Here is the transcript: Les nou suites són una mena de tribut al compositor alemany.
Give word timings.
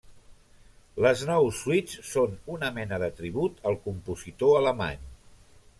Les 1.05 1.21
nou 1.31 1.49
suites 1.57 1.99
són 2.13 2.33
una 2.55 2.73
mena 2.79 3.01
de 3.05 3.11
tribut 3.21 3.63
al 3.73 3.79
compositor 3.89 4.61
alemany. 4.63 5.11